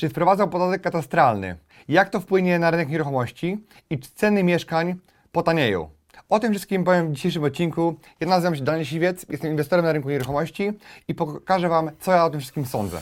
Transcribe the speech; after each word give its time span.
Czy 0.00 0.08
wprowadzał 0.08 0.48
podatek 0.48 0.82
katastralny? 0.82 1.56
Jak 1.88 2.10
to 2.10 2.20
wpłynie 2.20 2.58
na 2.58 2.70
rynek 2.70 2.88
nieruchomości? 2.88 3.64
I 3.90 3.98
czy 3.98 4.10
ceny 4.10 4.44
mieszkań 4.44 4.94
potanieją? 5.32 5.90
O 6.28 6.38
tym 6.38 6.52
wszystkim 6.52 6.84
powiem 6.84 7.08
w 7.10 7.12
dzisiejszym 7.12 7.44
odcinku. 7.44 7.94
Ja 8.20 8.26
nazywam 8.26 8.56
się 8.56 8.64
Daniel 8.64 8.84
Siwiec, 8.84 9.26
jestem 9.28 9.50
inwestorem 9.50 9.84
na 9.84 9.92
rynku 9.92 10.10
nieruchomości 10.10 10.72
i 11.08 11.14
pokażę 11.14 11.68
Wam, 11.68 11.90
co 12.00 12.12
ja 12.12 12.24
o 12.24 12.30
tym 12.30 12.40
wszystkim 12.40 12.66
sądzę. 12.66 13.00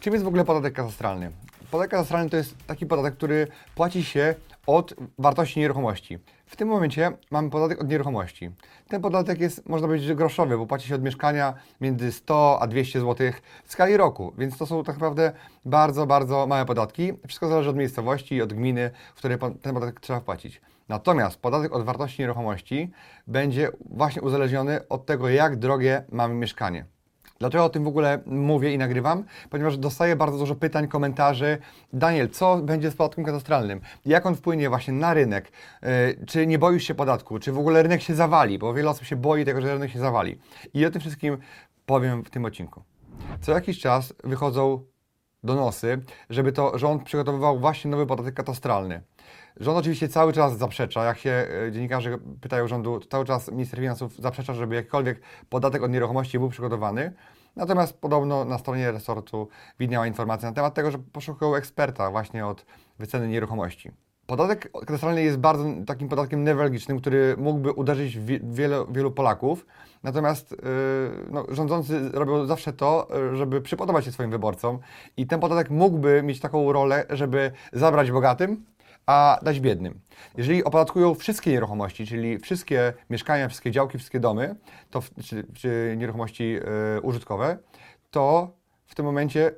Czym 0.00 0.12
jest 0.12 0.24
w 0.24 0.28
ogóle 0.28 0.44
podatek 0.44 0.74
katastralny? 0.74 1.30
Podatek 1.70 1.90
katastralny 1.90 2.30
to 2.30 2.36
jest 2.36 2.66
taki 2.66 2.86
podatek, 2.86 3.14
który 3.14 3.46
płaci 3.74 4.04
się 4.04 4.34
od 4.66 4.94
wartości 5.18 5.60
nieruchomości. 5.60 6.18
W 6.46 6.56
tym 6.56 6.68
momencie 6.68 7.12
mamy 7.30 7.50
podatek 7.50 7.80
od 7.80 7.88
nieruchomości. 7.88 8.50
Ten 8.88 9.02
podatek 9.02 9.40
jest, 9.40 9.68
można 9.68 9.86
powiedzieć, 9.86 10.14
groszowy, 10.14 10.58
bo 10.58 10.66
płaci 10.66 10.88
się 10.88 10.94
od 10.94 11.02
mieszkania 11.02 11.54
między 11.80 12.12
100 12.12 12.58
a 12.62 12.66
200 12.66 13.00
zł 13.00 13.32
w 13.64 13.72
skali 13.72 13.96
roku, 13.96 14.32
więc 14.38 14.58
to 14.58 14.66
są 14.66 14.84
tak 14.84 14.94
naprawdę 14.94 15.32
bardzo, 15.64 16.06
bardzo 16.06 16.46
małe 16.46 16.64
podatki. 16.64 17.12
Wszystko 17.26 17.48
zależy 17.48 17.70
od 17.70 17.76
miejscowości 17.76 18.34
i 18.34 18.42
od 18.42 18.52
gminy, 18.52 18.90
w 19.14 19.18
której 19.18 19.38
ten 19.62 19.74
podatek 19.74 20.00
trzeba 20.00 20.20
wpłacić. 20.20 20.60
Natomiast 20.88 21.40
podatek 21.40 21.72
od 21.72 21.84
wartości 21.84 22.22
nieruchomości 22.22 22.90
będzie 23.26 23.70
właśnie 23.90 24.22
uzależniony 24.22 24.88
od 24.88 25.06
tego, 25.06 25.28
jak 25.28 25.56
drogie 25.56 26.04
mamy 26.12 26.34
mieszkanie. 26.34 26.93
Dlaczego 27.38 27.64
o 27.64 27.68
tym 27.68 27.84
w 27.84 27.88
ogóle 27.88 28.18
mówię 28.26 28.74
i 28.74 28.78
nagrywam? 28.78 29.24
Ponieważ 29.50 29.78
dostaję 29.78 30.16
bardzo 30.16 30.38
dużo 30.38 30.54
pytań, 30.54 30.88
komentarzy. 30.88 31.58
Daniel, 31.92 32.28
co 32.28 32.56
będzie 32.56 32.90
z 32.90 32.96
podatkiem 32.96 33.24
katastralnym? 33.24 33.80
Jak 34.06 34.26
on 34.26 34.34
wpłynie 34.34 34.68
właśnie 34.68 34.92
na 34.92 35.14
rynek? 35.14 35.52
Yy, 35.82 35.88
czy 36.26 36.46
nie 36.46 36.58
boisz 36.58 36.84
się 36.84 36.94
podatku? 36.94 37.38
Czy 37.38 37.52
w 37.52 37.58
ogóle 37.58 37.82
rynek 37.82 38.02
się 38.02 38.14
zawali? 38.14 38.58
Bo 38.58 38.74
wiele 38.74 38.90
osób 38.90 39.04
się 39.04 39.16
boi 39.16 39.44
tego, 39.44 39.60
że 39.60 39.74
rynek 39.74 39.90
się 39.90 39.98
zawali. 39.98 40.38
I 40.74 40.86
o 40.86 40.90
tym 40.90 41.00
wszystkim 41.00 41.38
powiem 41.86 42.24
w 42.24 42.30
tym 42.30 42.44
odcinku. 42.44 42.82
Co 43.40 43.52
jakiś 43.52 43.80
czas 43.80 44.14
wychodzą 44.24 44.93
donosy, 45.44 46.04
żeby 46.30 46.52
to 46.52 46.78
rząd 46.78 47.02
przygotowywał 47.02 47.58
właśnie 47.58 47.90
nowy 47.90 48.06
podatek 48.06 48.34
katastralny. 48.34 49.02
Rząd 49.60 49.78
oczywiście 49.78 50.08
cały 50.08 50.32
czas 50.32 50.58
zaprzecza, 50.58 51.04
jak 51.04 51.18
się 51.18 51.30
e, 51.30 51.72
dziennikarze 51.72 52.18
pytają 52.40 52.68
rządu, 52.68 53.00
cały 53.00 53.24
czas 53.24 53.52
minister 53.52 53.80
finansów 53.80 54.16
zaprzecza, 54.16 54.54
żeby 54.54 54.74
jakikolwiek 54.74 55.20
podatek 55.48 55.82
od 55.82 55.90
nieruchomości 55.90 56.38
był 56.38 56.48
przygotowany. 56.48 57.12
Natomiast 57.56 58.00
podobno 58.00 58.44
na 58.44 58.58
stronie 58.58 58.92
resortu 58.92 59.48
widniała 59.80 60.06
informacja 60.06 60.48
na 60.48 60.54
temat 60.54 60.74
tego, 60.74 60.90
że 60.90 60.98
poszukują 60.98 61.54
eksperta 61.54 62.10
właśnie 62.10 62.46
od 62.46 62.66
wyceny 62.98 63.28
nieruchomości. 63.28 63.90
Podatek 64.26 64.72
katastralny 64.72 65.22
jest 65.22 65.38
bardzo 65.38 65.64
takim 65.86 66.08
podatkiem 66.08 66.44
newralgicznym, 66.44 67.00
który 67.00 67.34
mógłby 67.38 67.72
uderzyć 67.72 68.18
w 68.18 68.54
wielu, 68.54 68.86
wielu 68.92 69.10
Polaków. 69.10 69.66
Natomiast 70.02 70.50
yy, 70.50 70.58
no, 71.30 71.46
rządzący 71.48 72.10
robią 72.12 72.46
zawsze 72.46 72.72
to, 72.72 73.08
żeby 73.34 73.60
przypodobać 73.60 74.04
się 74.04 74.12
swoim 74.12 74.30
wyborcom 74.30 74.78
i 75.16 75.26
ten 75.26 75.40
podatek 75.40 75.70
mógłby 75.70 76.22
mieć 76.22 76.40
taką 76.40 76.72
rolę, 76.72 77.06
żeby 77.10 77.52
zabrać 77.72 78.10
bogatym, 78.10 78.64
a 79.06 79.38
dać 79.42 79.60
biednym. 79.60 80.00
Jeżeli 80.36 80.64
opodatkują 80.64 81.14
wszystkie 81.14 81.50
nieruchomości, 81.50 82.06
czyli 82.06 82.38
wszystkie 82.38 82.92
mieszkania, 83.10 83.48
wszystkie 83.48 83.70
działki, 83.70 83.98
wszystkie 83.98 84.20
domy, 84.20 84.56
to 84.90 85.02
czy, 85.24 85.46
czy, 85.54 85.94
nieruchomości 85.98 86.44
yy, 86.44 86.60
użytkowe, 87.02 87.58
to 88.10 88.50
w 88.86 88.94
tym 88.94 89.04
momencie 89.04 89.52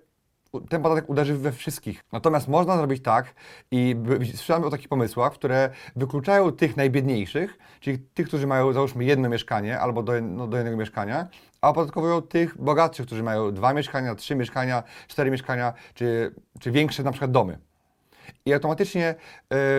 ten 0.60 0.82
podatek 0.82 1.10
uderzy 1.10 1.34
we 1.34 1.52
wszystkich. 1.52 2.04
Natomiast 2.12 2.48
można 2.48 2.76
zrobić 2.76 3.02
tak, 3.02 3.34
i 3.70 3.96
słyszałem 4.34 4.64
o 4.64 4.70
takich 4.70 4.88
pomysłach, 4.88 5.32
które 5.32 5.70
wykluczają 5.96 6.52
tych 6.52 6.76
najbiedniejszych, 6.76 7.58
czyli 7.80 7.98
tych, 7.98 8.28
którzy 8.28 8.46
mają 8.46 8.72
załóżmy 8.72 9.04
jedno 9.04 9.28
mieszkanie 9.28 9.80
albo 9.80 10.02
do, 10.02 10.12
no, 10.22 10.46
do 10.46 10.56
jednego 10.56 10.76
mieszkania, 10.76 11.28
a 11.60 11.68
opodatkowują 11.68 12.22
tych 12.22 12.62
bogatszych, 12.62 13.06
którzy 13.06 13.22
mają 13.22 13.52
dwa 13.52 13.74
mieszkania, 13.74 14.14
trzy 14.14 14.34
mieszkania, 14.34 14.82
cztery 15.08 15.30
mieszkania, 15.30 15.72
czy, 15.94 16.34
czy 16.60 16.70
większe 16.70 17.02
na 17.02 17.10
przykład 17.10 17.30
domy 17.30 17.58
i 18.46 18.52
automatycznie 18.52 19.14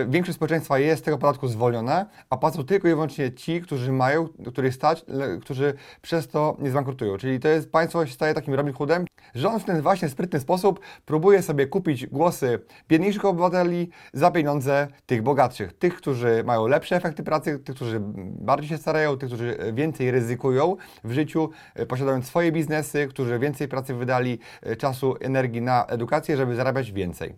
y, 0.02 0.06
większość 0.08 0.36
społeczeństwa 0.36 0.78
jest 0.78 1.02
z 1.02 1.04
tego 1.04 1.18
podatku 1.18 1.48
zwolniona, 1.48 2.06
a 2.30 2.36
płacą 2.36 2.64
tylko 2.64 2.88
i 2.88 2.90
wyłącznie 2.90 3.32
ci, 3.32 3.60
którzy 3.60 3.92
mają, 3.92 4.28
których 4.28 4.74
stać, 4.74 5.04
le, 5.08 5.38
którzy 5.38 5.74
przez 6.02 6.28
to 6.28 6.56
nie 6.58 6.70
zbankrutują. 6.70 7.16
Czyli 7.16 7.40
to 7.40 7.48
jest 7.48 7.70
państwo 7.70 8.06
się 8.06 8.12
staje 8.12 8.34
takim 8.34 8.54
Robin 8.54 8.74
Hoodem, 8.74 9.06
że 9.34 9.48
on 9.48 9.60
w 9.60 9.64
ten 9.64 9.82
właśnie 9.82 10.08
sprytny 10.08 10.40
sposób 10.40 10.80
próbuje 11.04 11.42
sobie 11.42 11.66
kupić 11.66 12.06
głosy 12.06 12.58
biedniejszych 12.88 13.24
obywateli 13.24 13.90
za 14.12 14.30
pieniądze 14.30 14.88
tych 15.06 15.22
bogatszych. 15.22 15.72
Tych, 15.72 15.96
którzy 15.96 16.44
mają 16.44 16.66
lepsze 16.66 16.96
efekty 16.96 17.22
pracy, 17.22 17.58
tych, 17.58 17.74
którzy 17.76 18.00
bardziej 18.40 18.68
się 18.68 18.78
starają, 18.78 19.16
tych, 19.16 19.28
którzy 19.28 19.58
więcej 19.72 20.10
ryzykują 20.10 20.76
w 21.04 21.12
życiu, 21.12 21.50
y, 21.80 21.86
posiadając 21.86 22.26
swoje 22.26 22.52
biznesy, 22.52 23.08
którzy 23.10 23.38
więcej 23.38 23.68
pracy 23.68 23.94
wydali, 23.94 24.38
y, 24.66 24.76
czasu, 24.76 25.14
energii 25.20 25.62
na 25.62 25.86
edukację, 25.86 26.36
żeby 26.36 26.56
zarabiać 26.56 26.92
więcej 26.92 27.34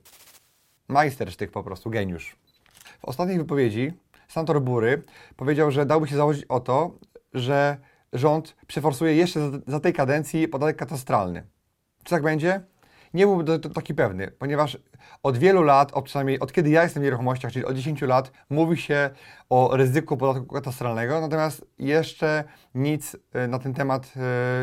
majstersztyk 0.91 1.51
po 1.51 1.63
prostu, 1.63 1.91
geniusz. 1.91 2.37
W 3.01 3.05
ostatniej 3.05 3.39
wypowiedzi 3.39 3.93
Santor 4.29 4.63
Bury 4.63 5.03
powiedział, 5.37 5.71
że 5.71 5.87
dałby 5.87 6.09
się 6.09 6.17
założyć 6.17 6.45
o 6.45 6.61
to, 6.61 6.99
że 7.35 7.77
rząd 8.13 8.57
przeforsuje 8.67 9.15
jeszcze 9.15 9.51
za, 9.51 9.59
za 9.67 9.81
tej 9.81 9.93
kadencji 9.93 10.49
podatek 10.49 10.77
katastralny. 10.77 11.47
Czy 12.05 12.11
tak 12.11 12.23
będzie? 12.23 12.61
Nie 13.15 13.27
byłbym 13.27 13.61
taki 13.61 13.95
pewny, 13.95 14.31
ponieważ 14.31 14.79
od 15.23 15.39
wielu 15.39 15.63
lat, 15.63 15.93
od 15.93 16.05
przynajmniej 16.05 16.41
od 16.41 16.53
kiedy 16.53 16.71
ja 16.71 16.83
jestem 16.83 17.03
w 17.03 17.05
nieruchomościach, 17.05 17.53
czyli 17.53 17.65
od 17.65 17.75
10 17.77 18.03
lat, 18.03 18.33
mówi 18.51 18.77
się 18.77 19.11
o 19.51 19.77
ryzyku 19.77 20.17
podatku 20.17 20.55
katastralnego, 20.55 21.21
natomiast 21.21 21.67
jeszcze 21.79 22.45
nic 22.75 23.15
y, 23.15 23.49
na 23.49 23.59
ten 23.59 23.75
temat 23.75 24.13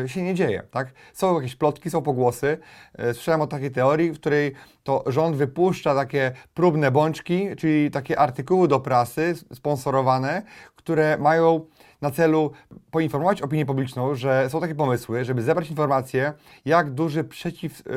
y, 0.04 0.08
się 0.08 0.22
nie 0.22 0.34
dzieje. 0.34 0.62
Tak? 0.70 0.92
Są 1.12 1.34
jakieś 1.34 1.56
plotki, 1.56 1.90
są 1.90 2.02
pogłosy. 2.02 2.58
Y, 3.00 3.14
słyszałem 3.14 3.40
o 3.40 3.46
takiej 3.46 3.70
teorii, 3.70 4.12
w 4.12 4.20
której 4.20 4.54
to 4.82 5.04
rząd 5.06 5.36
wypuszcza 5.36 5.94
takie 5.94 6.32
próbne 6.54 6.90
bączki, 6.90 7.48
czyli 7.56 7.90
takie 7.90 8.18
artykuły 8.18 8.68
do 8.68 8.80
prasy 8.80 9.34
sponsorowane, 9.52 10.42
które 10.76 11.18
mają 11.18 11.66
na 12.00 12.10
celu 12.10 12.50
poinformować 12.90 13.42
opinię 13.42 13.66
publiczną, 13.66 14.14
że 14.14 14.50
są 14.50 14.60
takie 14.60 14.74
pomysły, 14.74 15.24
żeby 15.24 15.42
zebrać 15.42 15.70
informacje, 15.70 16.32
jak 16.64 16.90
duży 16.90 17.24
przeciw 17.24 17.82
yy, 17.86 17.92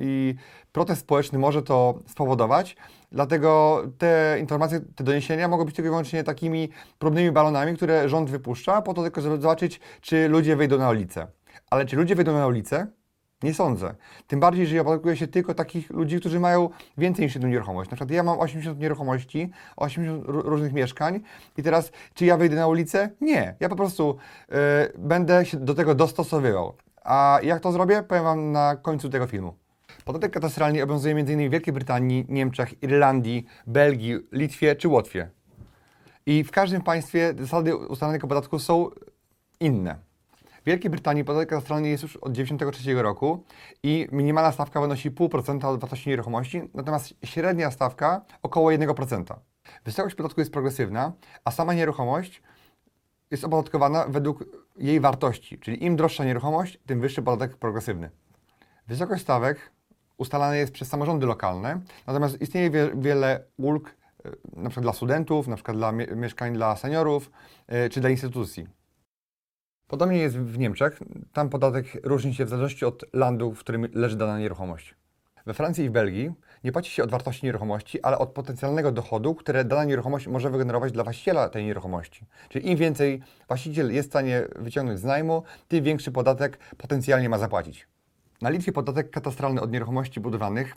i 0.00 0.34
protest 0.72 1.00
społeczny 1.00 1.38
może 1.38 1.62
to 1.62 1.98
spowodować. 2.06 2.76
Dlatego 3.12 3.82
te 3.98 4.36
informacje, 4.40 4.80
te 4.80 5.04
doniesienia 5.04 5.48
mogą 5.48 5.64
być 5.64 5.74
tylko 5.74 5.86
i 5.86 5.90
wyłącznie 5.90 6.24
takimi 6.24 6.68
próbnymi 6.98 7.32
balonami, 7.32 7.76
które 7.76 8.08
rząd 8.08 8.30
wypuszcza, 8.30 8.82
po 8.82 8.94
to 8.94 9.02
tylko, 9.02 9.20
żeby 9.20 9.40
zobaczyć, 9.40 9.80
czy 10.00 10.28
ludzie 10.28 10.56
wejdą 10.56 10.78
na 10.78 10.90
ulicę. 10.90 11.26
Ale 11.70 11.86
czy 11.86 11.96
ludzie 11.96 12.14
wejdą 12.14 12.32
na 12.32 12.46
ulicę? 12.46 12.86
Nie 13.42 13.54
sądzę. 13.54 13.94
Tym 14.26 14.40
bardziej, 14.40 14.66
że 14.66 14.80
opodatkuje 14.80 15.16
się 15.16 15.26
tylko 15.26 15.54
takich 15.54 15.90
ludzi, 15.90 16.20
którzy 16.20 16.40
mają 16.40 16.70
więcej 16.98 17.24
niż 17.24 17.34
jedną 17.34 17.48
nieruchomość. 17.48 17.90
Na 17.90 17.96
przykład 17.96 18.10
ja 18.10 18.22
mam 18.22 18.40
80 18.40 18.78
nieruchomości, 18.78 19.50
80 19.76 20.24
różnych 20.26 20.72
mieszkań 20.72 21.20
i 21.56 21.62
teraz 21.62 21.92
czy 22.14 22.24
ja 22.24 22.36
wyjdę 22.36 22.56
na 22.56 22.66
ulicę? 22.66 23.10
Nie. 23.20 23.54
Ja 23.60 23.68
po 23.68 23.76
prostu 23.76 24.16
y, 24.48 24.54
będę 24.98 25.46
się 25.46 25.56
do 25.56 25.74
tego 25.74 25.94
dostosowywał. 25.94 26.74
A 27.04 27.40
jak 27.42 27.60
to 27.60 27.72
zrobię? 27.72 28.02
Powiem 28.02 28.24
Wam 28.24 28.52
na 28.52 28.76
końcu 28.76 29.08
tego 29.08 29.26
filmu. 29.26 29.54
Podatek 30.04 30.32
katastralny 30.32 30.82
obowiązuje 30.82 31.14
m.in. 31.14 31.48
w 31.48 31.52
Wielkiej 31.52 31.74
Brytanii, 31.74 32.26
Niemczech, 32.28 32.82
Irlandii, 32.82 33.46
Belgii, 33.66 34.18
Litwie 34.32 34.76
czy 34.76 34.88
Łotwie. 34.88 35.30
I 36.26 36.44
w 36.44 36.50
każdym 36.50 36.82
państwie 36.82 37.34
zasady 37.38 37.76
ustalanego 37.76 38.26
podatku 38.26 38.58
są 38.58 38.90
inne. 39.60 40.07
Wielkiej 40.68 40.90
Brytanii 40.90 41.24
podatek 41.24 41.48
katastralny 41.48 41.88
jest 41.88 42.02
już 42.02 42.16
od 42.16 42.32
1993 42.32 43.02
roku 43.02 43.44
i 43.82 44.08
minimalna 44.12 44.52
stawka 44.52 44.80
wynosi 44.80 45.10
0,5% 45.10 45.66
od 45.66 45.80
wartości 45.80 46.08
nieruchomości, 46.08 46.62
natomiast 46.74 47.14
średnia 47.24 47.70
stawka 47.70 48.24
około 48.42 48.70
1%. 48.70 49.34
Wysokość 49.84 50.14
podatku 50.14 50.40
jest 50.40 50.52
progresywna, 50.52 51.12
a 51.44 51.50
sama 51.50 51.74
nieruchomość 51.74 52.42
jest 53.30 53.44
opodatkowana 53.44 54.06
według 54.08 54.44
jej 54.76 55.00
wartości, 55.00 55.58
czyli 55.58 55.84
im 55.84 55.96
droższa 55.96 56.24
nieruchomość, 56.24 56.78
tym 56.86 57.00
wyższy 57.00 57.22
podatek 57.22 57.56
progresywny. 57.56 58.10
Wysokość 58.86 59.22
stawek 59.22 59.72
ustalana 60.18 60.56
jest 60.56 60.72
przez 60.72 60.88
samorządy 60.88 61.26
lokalne, 61.26 61.80
natomiast 62.06 62.40
istnieje 62.40 62.70
wie, 62.70 62.90
wiele 62.94 63.44
ulg, 63.56 63.96
e, 64.24 64.30
na 64.56 64.70
przykład 64.70 64.84
dla 64.84 64.92
studentów, 64.92 65.48
na 65.48 65.56
przykład 65.56 65.76
dla 65.76 65.92
mieszkań 65.92 66.54
dla 66.54 66.76
seniorów, 66.76 67.30
e, 67.66 67.88
czy 67.88 68.00
dla 68.00 68.10
instytucji. 68.10 68.77
Podobnie 69.88 70.18
jest 70.18 70.38
w 70.38 70.58
Niemczech. 70.58 71.00
Tam 71.32 71.48
podatek 71.48 71.86
różni 72.04 72.34
się 72.34 72.44
w 72.44 72.48
zależności 72.48 72.84
od 72.84 73.04
landu, 73.12 73.54
w 73.54 73.60
którym 73.60 73.88
leży 73.94 74.16
dana 74.16 74.38
nieruchomość. 74.38 74.94
We 75.46 75.54
Francji 75.54 75.84
i 75.84 75.88
w 75.88 75.92
Belgii 75.92 76.32
nie 76.64 76.72
płaci 76.72 76.90
się 76.90 77.02
od 77.02 77.10
wartości 77.10 77.46
nieruchomości, 77.46 78.02
ale 78.02 78.18
od 78.18 78.28
potencjalnego 78.28 78.92
dochodu, 78.92 79.34
które 79.34 79.64
dana 79.64 79.84
nieruchomość 79.84 80.26
może 80.26 80.50
wygenerować 80.50 80.92
dla 80.92 81.04
właściciela 81.04 81.48
tej 81.48 81.64
nieruchomości. 81.64 82.26
Czyli 82.48 82.70
im 82.70 82.76
więcej 82.76 83.22
właściciel 83.48 83.94
jest 83.94 84.08
w 84.08 84.12
stanie 84.12 84.42
wyciągnąć 84.56 85.00
z 85.00 85.04
najmu, 85.04 85.42
tym 85.68 85.84
większy 85.84 86.12
podatek 86.12 86.58
potencjalnie 86.76 87.28
ma 87.28 87.38
zapłacić. 87.38 87.88
Na 88.42 88.50
Litwie 88.50 88.72
podatek 88.72 89.10
katastralny 89.10 89.60
od 89.60 89.72
nieruchomości 89.72 90.20
budowanych 90.20 90.74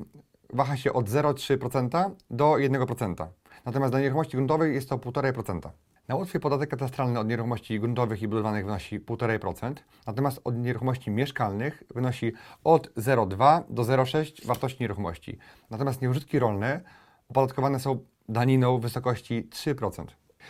waha 0.54 0.78
się 0.78 0.94
od 0.94 1.10
0,3% 1.10 2.12
do 2.30 2.46
1%. 2.46 3.28
Natomiast 3.66 3.94
dla 3.94 4.00
nieruchomości 4.00 4.38
gruntowych 4.38 4.74
jest 4.74 4.90
to 4.90 4.98
1,5%. 4.98 5.70
Na 6.12 6.18
Łotwie 6.18 6.40
podatek 6.40 6.70
katastralny 6.70 7.20
od 7.20 7.28
nieruchomości 7.28 7.80
gruntowych 7.80 8.22
i 8.22 8.28
budowanych 8.28 8.66
wynosi 8.66 9.00
1,5%, 9.00 9.74
natomiast 10.08 10.42
od 10.44 10.58
nieruchomości 10.58 11.12
mieszkalnych 11.12 11.84
wynosi 11.96 12.34
od 12.64 12.94
0,2 12.94 13.64
do 13.70 13.84
0,6 13.84 14.46
wartości 14.46 14.78
nieruchomości. 14.82 15.38
Natomiast 15.70 16.02
nieużytki 16.02 16.40
rolne 16.40 16.82
opodatkowane 17.30 17.80
są 17.80 18.00
daniną 18.30 18.78
w 18.78 18.82
wysokości 18.82 19.50
3%. 19.52 20.06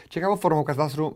Ciekawą 0.09 0.37
formą 0.37 0.63
katastru 0.63 1.15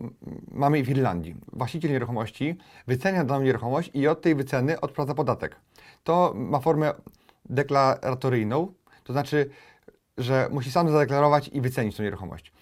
mamy 0.52 0.84
w 0.84 0.90
Irlandii. 0.90 1.36
Właściciel 1.54 1.92
nieruchomości 1.92 2.58
wycenia 2.88 3.24
daną 3.24 3.44
nieruchomość 3.44 3.92
i 3.94 4.08
od 4.08 4.22
tej 4.22 4.36
wyceny 4.36 4.82
odprowadza 4.82 5.14
podatek. 5.14 5.56
To 6.04 6.34
ma 6.36 6.60
formę 6.60 6.94
deklaratoryjną, 7.46 8.74
to 9.04 9.14
znaczy, 9.14 9.50
że 10.18 10.50
musi 10.52 10.72
sam 10.72 10.90
zadeklarować 10.90 11.48
i 11.48 11.62
wycenić 11.62 11.98
tę 11.98 12.04
nieruchomość. 12.04 12.55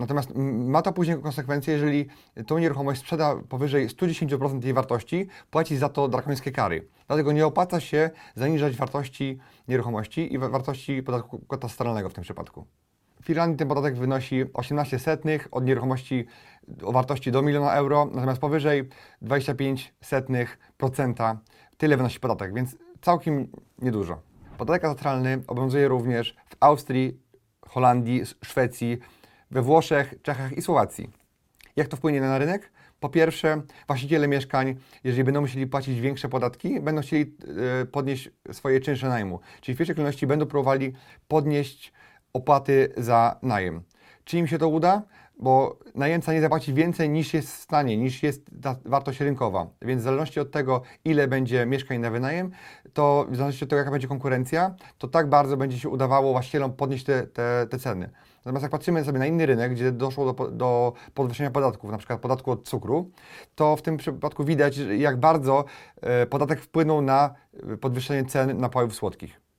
Natomiast 0.00 0.32
ma 0.34 0.82
to 0.82 0.92
później 0.92 1.22
konsekwencje, 1.22 1.72
jeżeli 1.74 2.06
tą 2.46 2.58
nieruchomość 2.58 3.00
sprzeda 3.00 3.36
powyżej 3.48 3.88
110% 3.88 4.64
jej 4.64 4.72
wartości, 4.72 5.26
płaci 5.50 5.76
za 5.76 5.88
to 5.88 6.08
drakońskie 6.08 6.52
kary. 6.52 6.88
Dlatego 7.06 7.32
nie 7.32 7.46
opłaca 7.46 7.80
się 7.80 8.10
zaniżać 8.34 8.76
wartości 8.76 9.38
nieruchomości 9.68 10.34
i 10.34 10.38
wartości 10.38 11.02
podatku 11.02 11.38
katastralnego 11.38 12.08
w 12.08 12.14
tym 12.14 12.24
przypadku. 12.24 12.66
W 13.22 13.30
Irlandii 13.30 13.58
ten 13.58 13.68
podatek 13.68 13.96
wynosi 13.96 14.44
18 14.54 14.98
setnych 14.98 15.48
od 15.50 15.64
nieruchomości 15.64 16.26
o 16.82 16.92
wartości 16.92 17.32
do 17.32 17.42
miliona 17.42 17.74
euro, 17.74 18.08
natomiast 18.12 18.40
powyżej 18.40 18.88
25 19.22 19.94
setnych 20.00 20.58
procenta 20.76 21.40
tyle 21.76 21.96
wynosi 21.96 22.20
podatek, 22.20 22.54
więc 22.54 22.76
całkiem 23.00 23.48
niedużo. 23.78 24.20
Podatek 24.58 24.82
katastralny 24.82 25.42
obowiązuje 25.46 25.88
również 25.88 26.36
w 26.48 26.56
Austrii, 26.60 27.20
Holandii, 27.68 28.22
Szwecji, 28.44 28.98
we 29.50 29.62
Włoszech, 29.62 30.14
Czechach 30.22 30.52
i 30.52 30.62
Słowacji. 30.62 31.10
Jak 31.76 31.88
to 31.88 31.96
wpłynie 31.96 32.20
na 32.20 32.38
rynek? 32.38 32.72
Po 33.00 33.08
pierwsze, 33.08 33.62
właściciele 33.86 34.28
mieszkań, 34.28 34.76
jeżeli 35.04 35.24
będą 35.24 35.40
musieli 35.40 35.66
płacić 35.66 36.00
większe 36.00 36.28
podatki, 36.28 36.80
będą 36.80 37.02
chcieli 37.02 37.36
e, 37.82 37.86
podnieść 37.86 38.30
swoje 38.52 38.80
czynsze 38.80 39.08
najmu. 39.08 39.40
Czyli 39.60 39.74
w 39.74 39.78
pierwszej 39.78 39.96
kolejności 39.96 40.26
będą 40.26 40.46
próbowali 40.46 40.92
podnieść 41.28 41.92
opłaty 42.32 42.92
za 42.96 43.38
najem. 43.42 43.82
Czy 44.24 44.38
im 44.38 44.46
się 44.46 44.58
to 44.58 44.68
uda? 44.68 45.02
Bo 45.38 45.78
najemca 45.94 46.32
nie 46.32 46.40
zapłaci 46.40 46.74
więcej 46.74 47.10
niż 47.10 47.34
jest 47.34 47.48
w 47.48 47.60
stanie, 47.60 47.96
niż 47.96 48.22
jest 48.22 48.50
ta 48.62 48.76
wartość 48.84 49.20
rynkowa. 49.20 49.66
Więc 49.82 50.00
w 50.00 50.04
zależności 50.04 50.40
od 50.40 50.50
tego, 50.50 50.82
ile 51.04 51.28
będzie 51.28 51.66
mieszkań 51.66 51.98
na 51.98 52.10
wynajem, 52.10 52.50
to 52.92 53.26
w 53.30 53.36
zależności 53.36 53.64
od 53.64 53.70
tego, 53.70 53.78
jaka 53.78 53.90
będzie 53.90 54.08
konkurencja, 54.08 54.74
to 54.98 55.08
tak 55.08 55.28
bardzo 55.28 55.56
będzie 55.56 55.78
się 55.78 55.88
udawało 55.88 56.32
właścicielom 56.32 56.72
podnieść 56.72 57.04
te, 57.04 57.26
te, 57.26 57.66
te 57.70 57.78
ceny. 57.78 58.10
Natomiast 58.44 58.62
jak 58.62 58.72
patrzymy 58.72 59.04
sobie 59.04 59.18
na 59.18 59.26
inny 59.26 59.46
rynek, 59.46 59.72
gdzie 59.72 59.92
doszło 59.92 60.32
do, 60.32 60.50
do 60.50 60.92
podwyższenia 61.14 61.50
podatków, 61.50 61.90
na 61.90 61.98
przykład 61.98 62.20
podatku 62.20 62.50
od 62.50 62.68
cukru, 62.68 63.10
to 63.54 63.76
w 63.76 63.82
tym 63.82 63.96
przypadku 63.96 64.44
widać, 64.44 64.76
jak 64.76 65.16
bardzo 65.16 65.64
e, 66.00 66.26
podatek 66.26 66.60
wpłynął 66.60 67.02
na 67.02 67.34
e, 67.72 67.76
podwyższenie 67.76 68.24
cen 68.24 68.58
napojów 68.58 68.94
słodkich. 68.94 69.49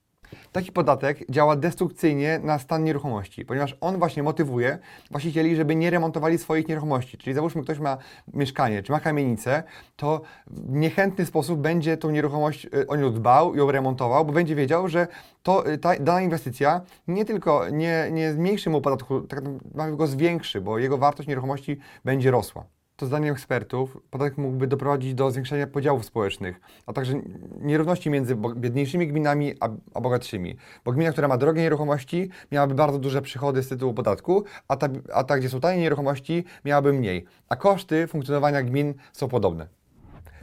Taki 0.52 0.72
podatek 0.72 1.30
działa 1.30 1.56
destrukcyjnie 1.56 2.40
na 2.42 2.58
stan 2.58 2.84
nieruchomości, 2.84 3.44
ponieważ 3.44 3.76
on 3.80 3.98
właśnie 3.98 4.22
motywuje 4.22 4.78
właścicieli, 5.10 5.56
żeby 5.56 5.76
nie 5.76 5.90
remontowali 5.90 6.38
swoich 6.38 6.68
nieruchomości. 6.68 7.18
Czyli 7.18 7.34
załóżmy, 7.34 7.62
ktoś 7.62 7.78
ma 7.78 7.98
mieszkanie 8.34 8.82
czy 8.82 8.92
ma 8.92 9.00
kamienicę, 9.00 9.62
to 9.96 10.20
w 10.46 10.72
niechętny 10.72 11.26
sposób 11.26 11.60
będzie 11.60 11.96
tą 11.96 12.10
nieruchomość 12.10 12.66
y, 12.66 12.86
o 12.86 12.96
nią 12.96 13.12
dbał, 13.12 13.56
ją 13.56 13.70
remontował, 13.70 14.24
bo 14.24 14.32
będzie 14.32 14.54
wiedział, 14.54 14.88
że 14.88 15.06
to, 15.42 15.70
y, 15.70 15.78
ta 15.78 15.96
dana 15.96 16.20
inwestycja 16.20 16.80
nie 17.08 17.24
tylko 17.24 17.68
nie, 17.68 18.08
nie 18.12 18.32
zmniejszy 18.32 18.70
mu 18.70 18.80
podatku, 18.80 19.20
tak 19.20 19.96
go 19.96 20.06
zwiększy, 20.06 20.60
bo 20.60 20.78
jego 20.78 20.98
wartość 20.98 21.28
nieruchomości 21.28 21.78
będzie 22.04 22.30
rosła 22.30 22.64
to 23.02 23.06
zdaniem 23.06 23.32
ekspertów 23.32 23.98
podatek 24.10 24.38
mógłby 24.38 24.66
doprowadzić 24.66 25.14
do 25.14 25.30
zwiększenia 25.30 25.66
podziałów 25.66 26.04
społecznych, 26.04 26.60
a 26.86 26.92
także 26.92 27.14
nierówności 27.60 28.10
między 28.10 28.36
biedniejszymi 28.56 29.08
gminami 29.08 29.54
a, 29.60 29.68
a 29.94 30.00
bogatszymi. 30.00 30.56
Bo 30.84 30.92
gmina, 30.92 31.12
która 31.12 31.28
ma 31.28 31.36
drogie 31.36 31.62
nieruchomości, 31.62 32.30
miałaby 32.52 32.74
bardzo 32.74 32.98
duże 32.98 33.22
przychody 33.22 33.62
z 33.62 33.68
tytułu 33.68 33.94
podatku, 33.94 34.44
a 34.68 34.76
ta, 34.76 34.88
a 35.14 35.24
ta 35.24 35.38
gdzie 35.38 35.48
są 35.48 35.60
tanie 35.60 35.80
nieruchomości, 35.80 36.44
miałaby 36.64 36.92
mniej. 36.92 37.24
A 37.48 37.56
koszty 37.56 38.06
funkcjonowania 38.06 38.62
gmin 38.62 38.94
są 39.12 39.28
podobne. 39.28 39.68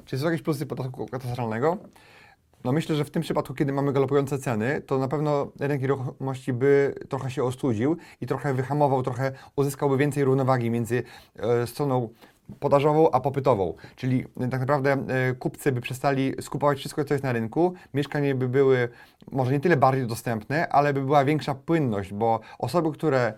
Czy 0.05 0.17
są 0.17 0.25
jakieś 0.25 0.41
plusy 0.41 0.65
podatku 0.65 1.05
katastralnego? 1.05 1.77
No 2.63 2.71
myślę, 2.71 2.95
że 2.95 3.05
w 3.05 3.09
tym 3.09 3.21
przypadku, 3.21 3.53
kiedy 3.53 3.73
mamy 3.73 3.93
galopujące 3.93 4.37
ceny, 4.37 4.81
to 4.81 4.97
na 4.97 5.07
pewno 5.07 5.51
rynek 5.59 5.81
nieruchomości 5.81 6.53
by 6.53 6.95
trochę 7.09 7.31
się 7.31 7.43
ostudził 7.43 7.97
i 8.21 8.27
trochę 8.27 8.53
wyhamował, 8.53 9.03
trochę 9.03 9.31
uzyskałby 9.55 9.97
więcej 9.97 10.23
równowagi 10.23 10.71
między 10.71 11.03
e, 11.35 11.67
stroną 11.67 12.09
podażową, 12.59 13.11
a 13.11 13.19
popytową. 13.19 13.73
Czyli 13.95 14.25
tak 14.51 14.59
naprawdę 14.59 14.91
e, 14.91 15.33
kupcy 15.33 15.71
by 15.71 15.81
przestali 15.81 16.33
skupować 16.41 16.77
wszystko, 16.77 17.05
co 17.05 17.13
jest 17.13 17.23
na 17.23 17.33
rynku, 17.33 17.73
mieszkania 17.93 18.35
by 18.35 18.47
były 18.47 18.89
może 19.31 19.51
nie 19.51 19.59
tyle 19.59 19.77
bardziej 19.77 20.07
dostępne, 20.07 20.67
ale 20.67 20.93
by 20.93 21.01
była 21.01 21.25
większa 21.25 21.55
płynność, 21.55 22.13
bo 22.13 22.39
osoby, 22.59 22.91
które 22.91 23.33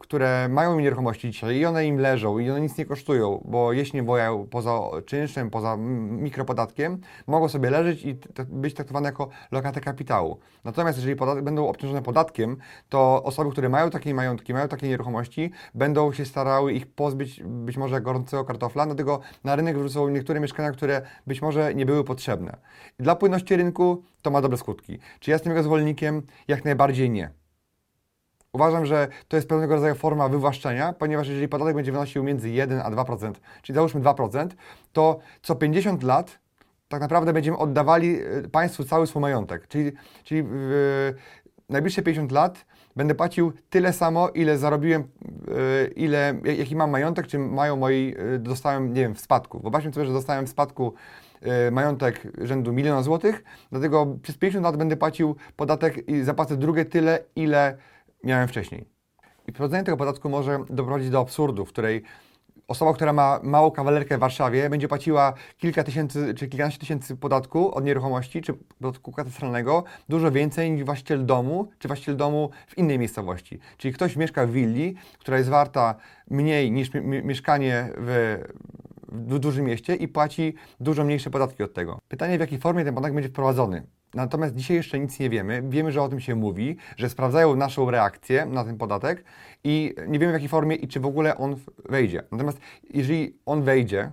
które 0.00 0.48
mają 0.48 0.80
nieruchomości 0.80 1.30
dzisiaj 1.30 1.56
i 1.56 1.66
one 1.66 1.86
im 1.86 1.98
leżą 1.98 2.38
i 2.38 2.50
one 2.50 2.60
nic 2.60 2.78
nie 2.78 2.86
kosztują, 2.86 3.42
bo 3.44 3.72
jeśli 3.72 3.96
nie 3.96 4.02
boją 4.02 4.46
poza 4.50 4.80
czynszem, 5.06 5.50
poza 5.50 5.76
mikropodatkiem, 5.76 7.00
mogą 7.26 7.48
sobie 7.48 7.70
leżeć 7.70 8.04
i 8.04 8.18
być 8.48 8.74
traktowane 8.74 9.08
jako 9.08 9.28
lokaty 9.50 9.80
kapitału. 9.80 10.38
Natomiast 10.64 10.98
jeżeli 10.98 11.42
będą 11.42 11.68
obciążone 11.68 12.02
podatkiem, 12.02 12.56
to 12.88 13.22
osoby, 13.22 13.50
które 13.50 13.68
mają 13.68 13.90
takie 13.90 14.14
majątki, 14.14 14.52
mają 14.52 14.68
takie 14.68 14.88
nieruchomości, 14.88 15.50
będą 15.74 16.12
się 16.12 16.24
starały 16.24 16.72
ich 16.72 16.86
pozbyć 16.86 17.42
być 17.44 17.76
może 17.76 18.00
gorącego 18.00 18.44
kartofla, 18.44 18.86
dlatego 18.86 19.20
na 19.44 19.56
rynek 19.56 19.78
wrócą 19.78 20.08
niektóre 20.08 20.40
mieszkania, 20.40 20.72
które 20.72 21.02
być 21.26 21.42
może 21.42 21.74
nie 21.74 21.86
były 21.86 22.04
potrzebne. 22.04 22.56
Dla 22.98 23.16
płynności 23.16 23.56
rynku 23.56 24.02
to 24.22 24.30
ma 24.30 24.40
dobre 24.40 24.58
skutki. 24.58 24.98
Czy 25.20 25.30
ja 25.30 25.34
jestem 25.34 25.52
jego 25.52 25.62
zwolennikiem? 25.62 26.22
Jak 26.48 26.64
najbardziej 26.64 27.10
nie. 27.10 27.39
Uważam, 28.52 28.86
że 28.86 29.08
to 29.28 29.36
jest 29.36 29.48
pewnego 29.48 29.74
rodzaju 29.74 29.94
forma 29.94 30.28
wywłaszczenia, 30.28 30.92
ponieważ 30.92 31.28
jeżeli 31.28 31.48
podatek 31.48 31.74
będzie 31.74 31.92
wynosił 31.92 32.22
między 32.22 32.50
1 32.50 32.80
a 32.80 32.90
2%, 32.90 33.32
czyli 33.62 33.74
załóżmy 33.74 34.00
2%, 34.00 34.48
to 34.92 35.18
co 35.42 35.54
50 35.54 36.02
lat 36.02 36.38
tak 36.90 37.00
naprawdę 37.00 37.32
będziemy 37.32 37.58
oddawali 37.58 38.20
e, 38.20 38.48
państwu 38.48 38.84
cały 38.84 39.06
swój 39.06 39.22
majątek. 39.22 39.68
Czyli, 39.68 39.92
czyli 40.24 40.42
w 40.46 41.12
najbliższe 41.68 42.02
50 42.02 42.32
lat 42.32 42.66
będę 42.96 43.14
płacił 43.14 43.52
tyle 43.70 43.92
samo, 43.92 44.28
ile 44.28 44.58
zarobiłem, 44.58 45.02
e, 45.02 45.86
ile, 45.86 46.34
jaki 46.58 46.76
mam 46.76 46.90
majątek, 46.90 47.26
czy 47.26 47.38
mają 47.38 47.76
moi, 47.76 48.14
e, 48.34 48.38
dostałem, 48.38 48.88
nie 48.94 49.00
wiem, 49.00 49.14
w 49.14 49.20
spadku. 49.20 49.60
Wyobraźmy 49.60 49.92
sobie, 49.92 50.06
że 50.06 50.12
dostałem 50.12 50.46
w 50.46 50.50
spadku 50.50 50.94
majątek 51.72 52.28
rzędu 52.38 52.72
miliona 52.72 53.02
złotych, 53.02 53.44
dlatego 53.70 54.06
przez 54.22 54.38
50 54.38 54.64
lat 54.64 54.76
będę 54.76 54.96
płacił 54.96 55.36
podatek 55.56 56.08
i 56.08 56.22
zapłacę 56.22 56.56
drugie 56.56 56.84
tyle, 56.84 57.18
ile 57.36 57.76
miałem 58.24 58.48
wcześniej. 58.48 58.84
I 59.48 59.52
wprowadzenie 59.52 59.84
tego 59.84 59.96
podatku 59.96 60.28
może 60.28 60.58
doprowadzić 60.70 61.10
do 61.10 61.20
absurdu, 61.20 61.66
w 61.66 61.68
której 61.68 62.02
osoba, 62.70 62.94
która 62.94 63.12
ma 63.12 63.40
małą 63.42 63.70
kawalerkę 63.70 64.16
w 64.16 64.20
Warszawie, 64.20 64.70
będzie 64.70 64.88
płaciła 64.88 65.34
kilka 65.58 65.84
tysięcy 65.84 66.34
czy 66.34 66.48
kilkanaście 66.48 66.80
tysięcy 66.80 67.16
podatku 67.16 67.74
od 67.74 67.84
nieruchomości 67.84 68.42
czy 68.42 68.54
podatku 68.54 69.12
katastralnego 69.12 69.84
dużo 70.08 70.30
więcej 70.30 70.70
niż 70.70 70.84
właściciel 70.84 71.26
domu 71.26 71.68
czy 71.78 71.88
właściciel 71.88 72.16
domu 72.16 72.50
w 72.66 72.78
innej 72.78 72.98
miejscowości. 72.98 73.58
Czyli 73.76 73.94
ktoś 73.94 74.16
mieszka 74.16 74.46
w 74.46 74.50
willi, 74.50 74.94
która 75.18 75.38
jest 75.38 75.50
warta 75.50 75.94
mniej 76.30 76.72
niż 76.72 76.90
mieszkanie 77.04 77.88
w, 77.96 78.38
w 79.08 79.38
dużym 79.38 79.64
mieście 79.66 79.94
i 79.94 80.08
płaci 80.08 80.54
dużo 80.80 81.04
mniejsze 81.04 81.30
podatki 81.30 81.62
od 81.62 81.74
tego. 81.74 81.98
Pytanie, 82.08 82.36
w 82.36 82.40
jakiej 82.40 82.58
formie 82.58 82.84
ten 82.84 82.94
podatek 82.94 83.14
będzie 83.14 83.28
wprowadzony. 83.28 83.82
Natomiast 84.14 84.54
dzisiaj 84.54 84.76
jeszcze 84.76 84.98
nic 84.98 85.18
nie 85.18 85.30
wiemy. 85.30 85.62
Wiemy, 85.68 85.92
że 85.92 86.02
o 86.02 86.08
tym 86.08 86.20
się 86.20 86.34
mówi, 86.34 86.76
że 86.96 87.08
sprawdzają 87.08 87.56
naszą 87.56 87.90
reakcję 87.90 88.46
na 88.46 88.64
ten 88.64 88.76
podatek 88.76 89.24
i 89.64 89.94
nie 90.08 90.18
wiemy 90.18 90.32
w 90.32 90.34
jakiej 90.34 90.48
formie 90.48 90.76
i 90.76 90.88
czy 90.88 91.00
w 91.00 91.06
ogóle 91.06 91.36
on 91.36 91.56
wejdzie. 91.88 92.22
Natomiast 92.32 92.58
jeżeli 92.90 93.38
on 93.46 93.62
wejdzie, 93.62 94.12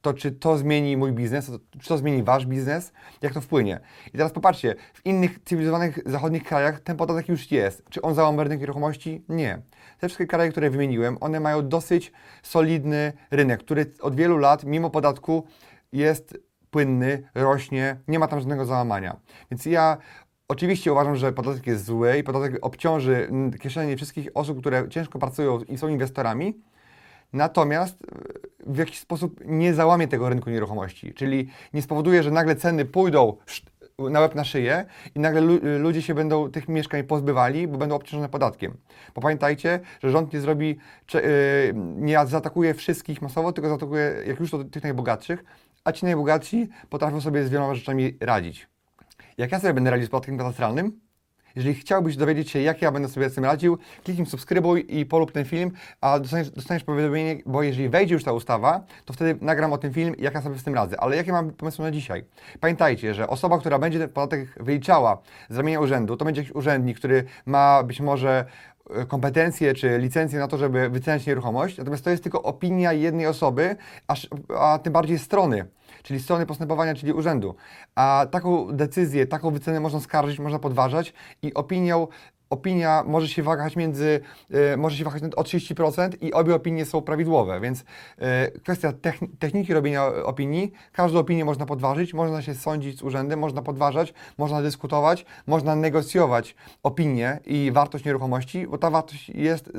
to 0.00 0.14
czy 0.14 0.32
to 0.32 0.58
zmieni 0.58 0.96
mój 0.96 1.12
biznes, 1.12 1.50
czy 1.80 1.88
to 1.88 1.98
zmieni 1.98 2.22
wasz 2.22 2.46
biznes, 2.46 2.92
jak 3.22 3.34
to 3.34 3.40
wpłynie. 3.40 3.80
I 4.08 4.10
teraz 4.10 4.32
popatrzcie, 4.32 4.74
w 4.94 5.06
innych 5.06 5.38
cywilizowanych 5.44 5.98
zachodnich 6.06 6.44
krajach 6.44 6.80
ten 6.80 6.96
podatek 6.96 7.28
już 7.28 7.50
jest. 7.50 7.82
Czy 7.90 8.02
on 8.02 8.14
załamał 8.14 8.44
rynek 8.44 8.60
nieruchomości? 8.60 9.24
Nie. 9.28 9.62
Te 9.98 10.08
wszystkie 10.08 10.26
kraje, 10.26 10.50
które 10.50 10.70
wymieniłem, 10.70 11.16
one 11.20 11.40
mają 11.40 11.68
dosyć 11.68 12.12
solidny 12.42 13.12
rynek, 13.30 13.60
który 13.60 13.86
od 14.00 14.16
wielu 14.16 14.38
lat, 14.38 14.64
mimo 14.64 14.90
podatku, 14.90 15.46
jest 15.92 16.38
płynny, 16.70 17.28
rośnie, 17.34 17.96
nie 18.08 18.18
ma 18.18 18.28
tam 18.28 18.40
żadnego 18.40 18.64
załamania. 18.64 19.16
Więc 19.50 19.66
ja 19.66 19.98
Oczywiście 20.50 20.92
uważam, 20.92 21.16
że 21.16 21.32
podatek 21.32 21.66
jest 21.66 21.84
zły 21.84 22.18
i 22.18 22.22
podatek 22.22 22.58
obciąży 22.66 23.30
kieszenie 23.60 23.96
wszystkich 23.96 24.28
osób, 24.34 24.60
które 24.60 24.88
ciężko 24.88 25.18
pracują 25.18 25.60
i 25.60 25.78
są 25.78 25.88
inwestorami, 25.88 26.60
natomiast 27.32 27.98
w 28.66 28.76
jakiś 28.76 28.98
sposób 28.98 29.40
nie 29.44 29.74
załamie 29.74 30.08
tego 30.08 30.28
rynku 30.28 30.50
nieruchomości, 30.50 31.14
czyli 31.14 31.48
nie 31.72 31.82
spowoduje, 31.82 32.22
że 32.22 32.30
nagle 32.30 32.56
ceny 32.56 32.84
pójdą 32.84 33.36
na 33.98 34.20
łeb 34.20 34.34
na 34.34 34.44
szyję 34.44 34.84
i 35.14 35.20
nagle 35.20 35.40
ludzie 35.78 36.02
się 36.02 36.14
będą 36.14 36.50
tych 36.50 36.68
mieszkań 36.68 37.04
pozbywali, 37.04 37.68
bo 37.68 37.78
będą 37.78 37.94
obciążone 37.94 38.28
podatkiem. 38.28 38.76
Bo 39.14 39.20
pamiętajcie, 39.20 39.80
że 40.02 40.10
rząd 40.10 40.32
nie 40.32 40.40
zrobi, 40.40 40.78
y, 41.14 41.74
nie 41.96 42.26
zaatakuje 42.26 42.74
wszystkich 42.74 43.22
masowo, 43.22 43.52
tylko 43.52 43.68
zaatakuje, 43.68 44.22
jak 44.26 44.40
już 44.40 44.50
to 44.50 44.64
tych 44.64 44.82
najbogatszych, 44.82 45.44
a 45.84 45.92
ci 45.92 46.04
najbogatsi 46.04 46.68
potrafią 46.90 47.20
sobie 47.20 47.44
z 47.44 47.50
wieloma 47.50 47.74
rzeczami 47.74 48.16
radzić. 48.20 48.68
Jak 49.38 49.52
ja 49.52 49.60
sobie 49.60 49.74
będę 49.74 49.90
radził 49.90 50.06
z 50.06 50.10
podatkiem 50.10 50.38
katastralnym? 50.38 51.00
Jeżeli 51.56 51.74
chciałbyś 51.74 52.16
dowiedzieć 52.16 52.50
się, 52.50 52.60
jak 52.60 52.82
ja 52.82 52.92
będę 52.92 53.08
sobie 53.08 53.30
z 53.30 53.34
tym 53.34 53.44
radził, 53.44 53.78
kliknij 54.04 54.26
subskrybuj 54.26 54.86
i 54.88 55.06
polub 55.06 55.32
ten 55.32 55.44
film, 55.44 55.70
a 56.00 56.20
dostaniesz, 56.20 56.50
dostaniesz 56.50 56.84
powiadomienie, 56.84 57.42
bo 57.46 57.62
jeżeli 57.62 57.88
wejdzie 57.88 58.14
już 58.14 58.24
ta 58.24 58.32
ustawa, 58.32 58.84
to 59.04 59.12
wtedy 59.12 59.44
nagram 59.44 59.72
o 59.72 59.78
tym 59.78 59.92
film, 59.92 60.14
jak 60.18 60.34
ja 60.34 60.42
sobie 60.42 60.58
z 60.58 60.64
tym 60.64 60.74
radzę. 60.74 61.00
Ale 61.00 61.16
jakie 61.16 61.32
mam 61.32 61.50
pomysły 61.50 61.84
na 61.84 61.90
dzisiaj? 61.90 62.24
Pamiętajcie, 62.60 63.14
że 63.14 63.28
osoba, 63.28 63.58
która 63.58 63.78
będzie 63.78 63.98
ten 63.98 64.08
podatek 64.08 64.48
wyliczała 64.64 65.18
z 65.50 65.56
ramienia 65.56 65.80
urzędu, 65.80 66.16
to 66.16 66.24
będzie 66.24 66.40
jakiś 66.40 66.54
urzędnik, 66.54 66.98
który 66.98 67.24
ma 67.46 67.82
być 67.82 68.00
może 68.00 68.44
kompetencje 69.08 69.74
czy 69.74 69.98
licencje 69.98 70.38
na 70.38 70.48
to, 70.48 70.58
żeby 70.58 70.88
wyceniać 70.88 71.26
nieruchomość, 71.26 71.78
natomiast 71.78 72.04
to 72.04 72.10
jest 72.10 72.22
tylko 72.22 72.42
opinia 72.42 72.92
jednej 72.92 73.26
osoby, 73.26 73.76
a 74.58 74.78
tym 74.78 74.92
bardziej 74.92 75.18
strony 75.18 75.66
czyli 76.02 76.20
strony 76.20 76.46
postępowania, 76.46 76.94
czyli 76.94 77.12
urzędu. 77.12 77.54
A 77.94 78.26
taką 78.30 78.72
decyzję, 78.72 79.26
taką 79.26 79.50
wycenę 79.50 79.80
można 79.80 80.00
skarżyć, 80.00 80.38
można 80.38 80.58
podważać 80.58 81.12
i 81.42 81.54
opinią 81.54 82.06
opinia 82.50 83.04
może 83.06 83.28
się 83.28 83.42
wahać 83.42 83.76
między, 83.76 84.20
y, 84.72 84.76
może 84.76 84.96
się 84.96 85.04
wahać 85.04 85.22
o 85.36 85.42
30% 85.42 86.22
i 86.22 86.32
obie 86.32 86.54
opinie 86.54 86.84
są 86.84 87.02
prawidłowe, 87.02 87.60
więc 87.60 87.80
y, 87.80 87.84
kwestia 88.60 88.92
techniki 89.38 89.74
robienia 89.74 90.06
opinii, 90.06 90.72
każdą 90.92 91.18
opinię 91.18 91.44
można 91.44 91.66
podważyć, 91.66 92.14
można 92.14 92.42
się 92.42 92.54
sądzić 92.54 92.98
z 92.98 93.02
urzędem, 93.02 93.38
można 93.38 93.62
podważać, 93.62 94.14
można 94.38 94.62
dyskutować, 94.62 95.26
można 95.46 95.76
negocjować 95.76 96.56
opinię 96.82 97.40
i 97.46 97.70
wartość 97.72 98.04
nieruchomości, 98.04 98.66
bo 98.66 98.78
ta 98.78 98.90
wartość 98.90 99.28
jest, 99.28 99.68
y, 99.68 99.72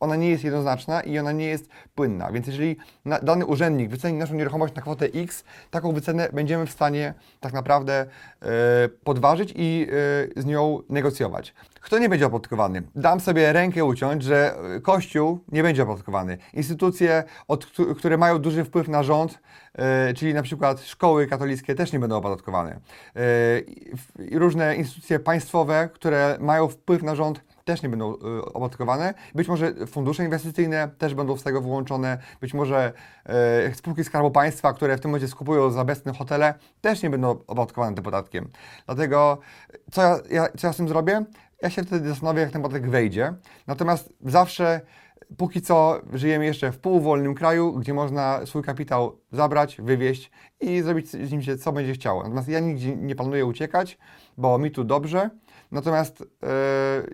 ona 0.00 0.16
nie 0.16 0.30
jest 0.30 0.44
jednoznaczna 0.44 1.00
i 1.00 1.18
ona 1.18 1.32
nie 1.32 1.46
jest 1.46 1.68
płynna, 1.94 2.32
więc 2.32 2.46
jeżeli 2.46 2.76
dany 3.22 3.46
urzędnik 3.46 3.90
wyceni 3.90 4.18
naszą 4.18 4.34
nieruchomość 4.34 4.74
na 4.74 4.82
kwotę 4.82 5.06
X, 5.14 5.44
taką 5.70 5.92
wycenę 5.92 6.28
będziemy 6.32 6.66
w 6.66 6.70
stanie 6.70 7.14
tak 7.40 7.52
naprawdę 7.52 8.06
podważyć 9.04 9.52
i 9.56 9.86
z 10.36 10.46
nią 10.46 10.82
negocjować. 10.88 11.54
Kto 11.82 11.98
nie 11.98 12.08
będzie 12.08 12.26
opodatkowany? 12.26 12.82
Dam 12.94 13.20
sobie 13.20 13.52
rękę 13.52 13.84
uciąć, 13.84 14.22
że 14.22 14.56
Kościół 14.82 15.38
nie 15.52 15.62
będzie 15.62 15.82
opodatkowany. 15.82 16.38
Instytucje, 16.52 17.24
od, 17.48 17.66
które 17.96 18.16
mają 18.16 18.38
duży 18.38 18.64
wpływ 18.64 18.88
na 18.88 19.02
rząd, 19.02 19.38
yy, 19.78 20.14
czyli 20.14 20.34
na 20.34 20.42
przykład 20.42 20.80
szkoły 20.80 21.26
katolickie 21.26 21.74
też 21.74 21.92
nie 21.92 21.98
będą 21.98 22.16
opodatkowane. 22.16 22.80
Yy, 23.14 24.38
różne 24.38 24.76
instytucje 24.76 25.18
państwowe, 25.18 25.88
które 25.94 26.36
mają 26.40 26.68
wpływ 26.68 27.02
na 27.02 27.14
rząd, 27.14 27.40
też 27.64 27.82
nie 27.82 27.88
będą 27.88 28.14
y, 28.14 28.44
opodatkowane. 28.44 29.14
Być 29.34 29.48
może 29.48 29.86
fundusze 29.86 30.24
inwestycyjne 30.24 30.88
też 30.98 31.14
będą 31.14 31.36
z 31.36 31.42
tego 31.42 31.60
wyłączone. 31.60 32.18
Być 32.40 32.54
może 32.54 32.92
y, 33.70 33.74
spółki 33.74 34.04
Skarbu 34.04 34.30
Państwa, 34.30 34.72
które 34.72 34.96
w 34.96 35.00
tym 35.00 35.10
momencie 35.10 35.28
skupują 35.28 35.70
za 35.70 35.84
hotele, 36.18 36.54
też 36.80 37.02
nie 37.02 37.10
będą 37.10 37.30
opodatkowane 37.30 37.94
tym 37.94 38.04
podatkiem. 38.04 38.48
Dlatego 38.86 39.38
co 39.90 40.02
ja, 40.02 40.18
ja, 40.30 40.48
co 40.58 40.66
ja 40.66 40.72
z 40.72 40.76
tym 40.76 40.88
zrobię? 40.88 41.24
Ja 41.62 41.70
się 41.70 41.82
wtedy 41.82 42.08
zastanowię, 42.08 42.40
jak 42.40 42.50
ten 42.50 42.62
podatek 42.62 42.90
wejdzie. 42.90 43.34
Natomiast 43.66 44.12
zawsze, 44.20 44.80
póki 45.36 45.62
co, 45.62 46.00
żyjemy 46.12 46.44
jeszcze 46.44 46.72
w 46.72 46.78
półwolnym 46.78 47.34
kraju, 47.34 47.72
gdzie 47.72 47.94
można 47.94 48.46
swój 48.46 48.62
kapitał 48.62 49.18
zabrać, 49.32 49.80
wywieźć 49.82 50.30
i 50.60 50.82
zrobić 50.82 51.08
z 51.08 51.32
nim 51.32 51.42
się, 51.42 51.56
co 51.56 51.72
będzie 51.72 51.92
chciało. 51.92 52.22
Natomiast 52.22 52.48
ja 52.48 52.60
nigdzie 52.60 52.96
nie 52.96 53.14
planuję 53.14 53.46
uciekać, 53.46 53.98
bo 54.36 54.58
mi 54.58 54.70
tu 54.70 54.84
dobrze. 54.84 55.30
Natomiast 55.70 56.20
yy, 56.20 56.48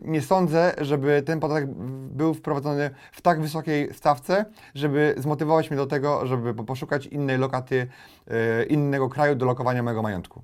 nie 0.02 0.22
sądzę, 0.22 0.74
żeby 0.80 1.22
ten 1.22 1.40
podatek 1.40 1.66
był 2.10 2.34
wprowadzony 2.34 2.90
w 3.12 3.22
tak 3.22 3.40
wysokiej 3.40 3.94
stawce, 3.94 4.44
żeby 4.74 5.14
zmotywować 5.16 5.70
mnie 5.70 5.76
do 5.76 5.86
tego, 5.86 6.26
żeby 6.26 6.54
poszukać 6.54 7.06
innej 7.06 7.38
lokaty, 7.38 7.86
yy, 8.26 8.64
innego 8.64 9.08
kraju 9.08 9.34
do 9.34 9.46
lokowania 9.46 9.82
mojego 9.82 10.02
majątku. 10.02 10.42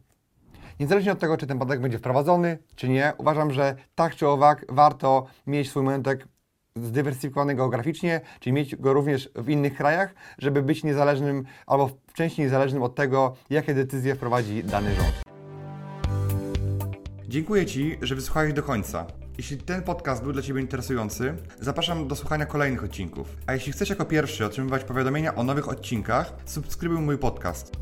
Niezależnie 0.81 1.12
od 1.12 1.19
tego, 1.19 1.37
czy 1.37 1.47
ten 1.47 1.59
podatek 1.59 1.81
będzie 1.81 1.99
wprowadzony, 1.99 2.59
czy 2.76 2.88
nie, 2.88 3.12
uważam, 3.19 3.52
że 3.52 3.76
tak 3.95 4.16
czy 4.16 4.28
owak 4.28 4.66
warto 4.69 5.26
mieć 5.47 5.71
swój 5.71 5.83
majątek 5.83 6.28
zdywersyfikowany 6.76 7.54
geograficznie, 7.54 8.21
czyli 8.40 8.52
mieć 8.52 8.76
go 8.76 8.93
również 8.93 9.31
w 9.35 9.49
innych 9.49 9.75
krajach, 9.75 10.14
żeby 10.38 10.62
być 10.62 10.85
niezależnym 10.85 11.45
albo 11.66 11.88
w 11.88 12.12
części 12.12 12.43
niezależnym 12.43 12.83
od 12.83 12.95
tego, 12.95 13.37
jakie 13.50 13.75
decyzje 13.75 14.14
wprowadzi 14.14 14.64
dany 14.64 14.95
rząd. 14.95 15.23
Dziękuję 17.28 17.66
Ci, 17.66 17.99
że 18.02 18.14
wysłuchałeś 18.14 18.52
do 18.52 18.62
końca. 18.62 19.07
Jeśli 19.38 19.59
ten 19.59 19.83
podcast 19.83 20.23
był 20.23 20.33
dla 20.33 20.43
Ciebie 20.43 20.61
interesujący, 20.61 21.35
zapraszam 21.61 22.09
do 22.09 22.16
słuchania 22.16 22.47
kolejnych 22.47 22.85
odcinków. 22.85 23.37
A 23.47 23.52
jeśli 23.52 23.73
chcesz 23.73 23.90
jako 23.90 24.04
pierwszy 24.04 24.47
otrzymywać 24.47 24.85
powiadomienia 24.85 25.35
o 25.35 25.45
nowych 25.45 25.69
odcinkach, 25.69 26.33
subskrybuj 26.45 26.99
mój 26.99 27.19
podcast. 27.19 27.73